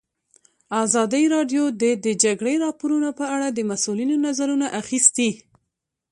ازادي 0.83 1.23
راډیو 1.35 1.63
د 1.81 1.83
د 2.05 2.07
جګړې 2.23 2.55
راپورونه 2.65 3.09
په 3.19 3.25
اړه 3.35 3.47
د 3.51 3.59
مسؤلینو 3.71 4.15
نظرونه 4.27 4.67
اخیستي. 4.81 5.29